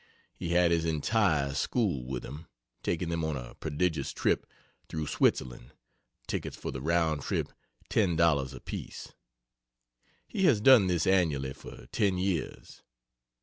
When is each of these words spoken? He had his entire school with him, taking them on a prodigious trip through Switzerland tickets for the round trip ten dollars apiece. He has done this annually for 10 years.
He 0.33 0.49
had 0.53 0.71
his 0.71 0.83
entire 0.83 1.53
school 1.53 2.03
with 2.07 2.25
him, 2.25 2.47
taking 2.81 3.09
them 3.09 3.23
on 3.23 3.37
a 3.37 3.53
prodigious 3.53 4.11
trip 4.13 4.47
through 4.89 5.05
Switzerland 5.05 5.73
tickets 6.25 6.57
for 6.57 6.71
the 6.71 6.81
round 6.81 7.21
trip 7.21 7.49
ten 7.87 8.15
dollars 8.15 8.51
apiece. 8.51 9.13
He 10.27 10.45
has 10.45 10.59
done 10.59 10.87
this 10.87 11.05
annually 11.05 11.53
for 11.53 11.85
10 11.85 12.17
years. 12.17 12.81